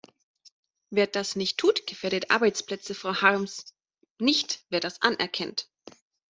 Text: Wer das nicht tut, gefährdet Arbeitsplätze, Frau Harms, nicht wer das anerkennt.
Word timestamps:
Wer 0.89 1.05
das 1.05 1.35
nicht 1.35 1.59
tut, 1.59 1.85
gefährdet 1.85 2.31
Arbeitsplätze, 2.31 2.95
Frau 2.95 3.21
Harms, 3.21 3.75
nicht 4.17 4.65
wer 4.69 4.79
das 4.79 5.03
anerkennt. 5.03 5.69